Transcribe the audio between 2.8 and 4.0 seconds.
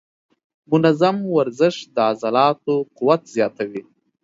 قوت زیاتوي.